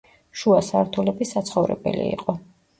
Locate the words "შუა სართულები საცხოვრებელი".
0.43-2.11